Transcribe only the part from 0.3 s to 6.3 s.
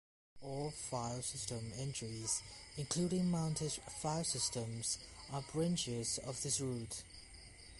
All filesystem entries, including mounted filesystems are "branches"